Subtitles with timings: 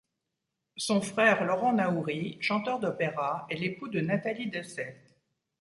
[0.77, 4.99] Son frère Laurent Naouri, chanteur d'opéra, est l'époux de Natalie Dessay.